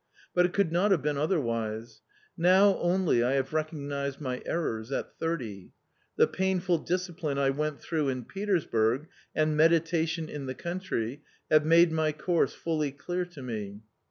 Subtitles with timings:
[0.33, 2.01] But it could not have been otherwise.
[2.35, 5.73] Now only I have recognised my errors— at thirtyj_
[6.17, 11.67] The painful discipline I went through in Petersburg and medita tion in the country have
[11.67, 13.81] made my course fully clear to me.